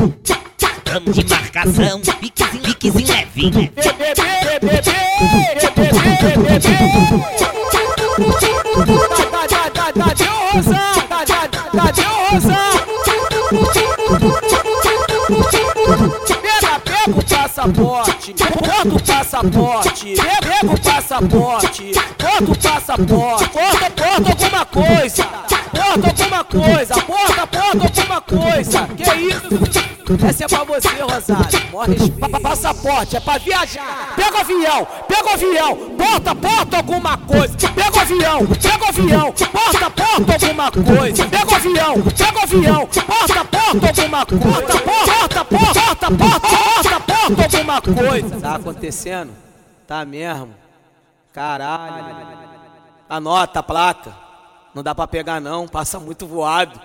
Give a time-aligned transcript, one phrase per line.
[0.00, 3.70] Tamo de marcação, piquezinho, piquezinho levinho.
[17.00, 24.64] Pega, o passaporte, bota o passaporte, pega o passaporte, bota o passaporte, bota, bota alguma
[24.64, 25.24] coisa,
[25.72, 28.88] bota alguma coisa, bota, bota alguma coisa.
[30.28, 31.70] Essa é pra você, Rosário.
[31.70, 34.14] Morre passaporte, é pra viajar.
[34.16, 37.56] Pega o avião, pega o avião, bota, bota alguma coisa.
[37.56, 41.26] Pega o avião, pega o avião, bota, bota alguma coisa.
[41.26, 44.44] Pega o avião, pega o avião, bota, bota alguma coisa.
[44.44, 46.98] Bota, bota, bota, bota, bota,
[47.30, 48.40] bota alguma coisa.
[48.40, 49.30] Tá acontecendo?
[49.86, 50.54] Tá mesmo?
[51.32, 52.50] Caralho.
[53.08, 54.14] Anota a placa.
[54.74, 56.80] Não dá pra pegar não, passa muito voado.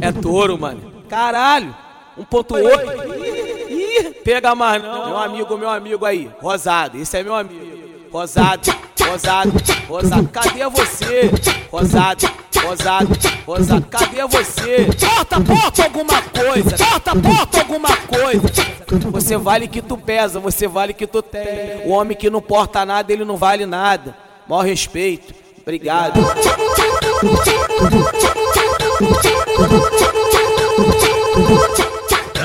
[0.00, 1.02] É touro, mano.
[1.08, 1.74] Caralho.
[2.20, 4.14] 1.8.
[4.22, 5.06] Pega mais não.
[5.06, 6.30] Meu amigo, meu amigo aí.
[6.40, 7.80] Rosado, esse é meu amigo.
[8.12, 9.52] Rosado, rosado,
[9.88, 10.28] rosado.
[10.28, 11.30] Cadê você?
[11.70, 12.30] Rosado,
[12.62, 13.08] rosado,
[13.46, 13.86] rosado.
[13.86, 14.88] Cadê você?
[15.16, 16.76] Bota, bota alguma coisa.
[16.76, 18.42] Bota, bota alguma coisa.
[19.12, 21.86] Você vale que tu pesa, você vale que tu tem.
[21.86, 24.16] O homem que não porta nada, ele não vale nada.
[24.48, 25.32] Maior respeito.
[25.62, 26.20] Obrigado.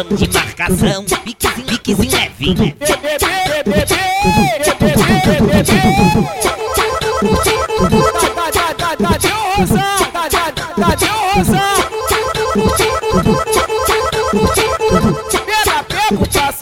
[0.07, 2.75] Tamo de marcação, piquezinho, piquezinho levinho.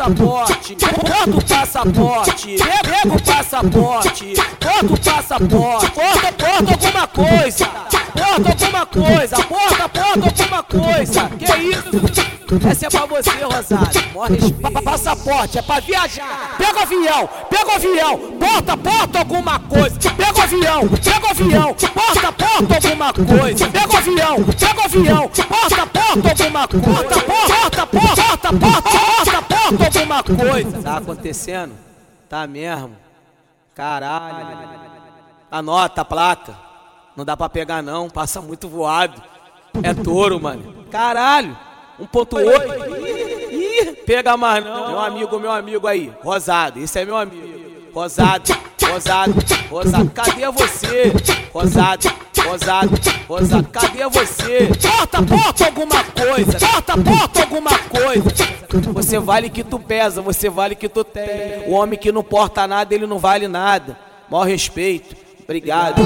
[0.04, 7.66] Passaporte, bota o passaporte, pega o passaporte, bota o passaporte, bota, bota alguma coisa,
[8.14, 11.30] bota alguma coisa, bota, bota alguma coisa.
[11.40, 12.33] Que isso?
[12.70, 14.14] Essa é pra você, Rosário.
[14.14, 16.56] Morre passaporte, é pra viajar.
[16.58, 19.98] Pega o avião, pega o avião, bota, bota alguma coisa.
[20.00, 23.68] Pega o avião, pega o avião, bota, bota alguma coisa.
[23.69, 26.88] Pega o avião, pega o avião, bota, bota alguma coisa.
[26.88, 30.81] Bota, bota, bota, bota, bota, bota alguma coisa.
[30.81, 31.74] Tá acontecendo?
[32.30, 32.96] Tá mesmo?
[33.75, 34.70] Caralho.
[35.50, 36.58] Anota a placa.
[37.16, 39.22] Não dá pra pegar não, passa muito voado.
[39.81, 40.85] É touro, mano.
[40.91, 41.58] Caralho.
[42.00, 44.06] 1.8.
[44.06, 44.90] Pega mais não.
[44.90, 46.14] Meu amigo, meu amigo aí.
[46.22, 47.64] Rosado, esse é meu amigo.
[47.94, 48.56] Rosado,
[48.90, 49.34] rosado,
[49.70, 50.09] rosado.
[50.09, 51.14] Cadê você?
[51.53, 52.12] Rosado,
[52.44, 53.68] rosado, rosado.
[53.70, 54.70] Cadê você?
[54.82, 56.58] Bota, bota alguma coisa.
[56.59, 58.32] Bota, bota alguma coisa.
[58.94, 61.66] Você vale que tu pesa, você vale que tu tem.
[61.68, 63.96] O homem que não porta nada, ele não vale nada.
[64.30, 65.16] Maior respeito.
[65.44, 66.02] Obrigado.